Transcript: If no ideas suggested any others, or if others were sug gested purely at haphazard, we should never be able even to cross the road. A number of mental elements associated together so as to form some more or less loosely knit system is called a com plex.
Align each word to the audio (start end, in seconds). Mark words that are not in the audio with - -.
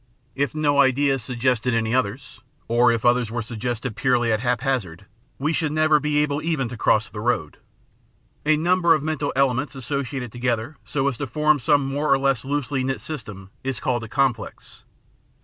If 0.35 0.55
no 0.55 0.79
ideas 0.81 1.21
suggested 1.21 1.75
any 1.75 1.93
others, 1.93 2.41
or 2.67 2.91
if 2.91 3.05
others 3.05 3.29
were 3.29 3.43
sug 3.43 3.59
gested 3.59 3.93
purely 3.95 4.33
at 4.33 4.39
haphazard, 4.39 5.05
we 5.37 5.53
should 5.53 5.71
never 5.71 5.99
be 5.99 6.17
able 6.23 6.41
even 6.41 6.67
to 6.69 6.75
cross 6.75 7.07
the 7.07 7.19
road. 7.21 7.57
A 8.43 8.57
number 8.57 8.95
of 8.95 9.03
mental 9.03 9.31
elements 9.35 9.75
associated 9.75 10.31
together 10.31 10.75
so 10.83 11.07
as 11.07 11.19
to 11.19 11.27
form 11.27 11.59
some 11.59 11.85
more 11.85 12.11
or 12.11 12.17
less 12.17 12.43
loosely 12.43 12.83
knit 12.83 12.99
system 12.99 13.51
is 13.63 13.79
called 13.79 14.03
a 14.03 14.09
com 14.09 14.33
plex. 14.33 14.81